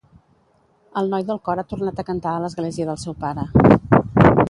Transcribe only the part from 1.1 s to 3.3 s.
noi del cor ha tornat a cantar a l'església del seu